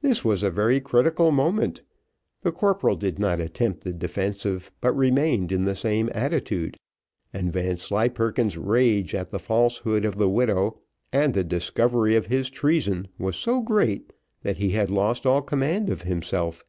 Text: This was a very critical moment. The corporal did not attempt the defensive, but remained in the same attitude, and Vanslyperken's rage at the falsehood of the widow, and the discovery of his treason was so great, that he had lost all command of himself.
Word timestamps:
This 0.00 0.24
was 0.24 0.42
a 0.42 0.50
very 0.50 0.80
critical 0.80 1.30
moment. 1.30 1.82
The 2.42 2.50
corporal 2.50 2.96
did 2.96 3.20
not 3.20 3.38
attempt 3.38 3.82
the 3.84 3.92
defensive, 3.92 4.72
but 4.80 4.92
remained 4.94 5.52
in 5.52 5.64
the 5.64 5.76
same 5.76 6.10
attitude, 6.12 6.76
and 7.32 7.52
Vanslyperken's 7.52 8.58
rage 8.58 9.14
at 9.14 9.30
the 9.30 9.38
falsehood 9.38 10.04
of 10.04 10.16
the 10.18 10.28
widow, 10.28 10.80
and 11.12 11.32
the 11.32 11.44
discovery 11.44 12.16
of 12.16 12.26
his 12.26 12.50
treason 12.50 13.06
was 13.20 13.36
so 13.36 13.60
great, 13.60 14.12
that 14.42 14.56
he 14.56 14.70
had 14.70 14.90
lost 14.90 15.24
all 15.26 15.42
command 15.42 15.90
of 15.90 16.02
himself. 16.02 16.64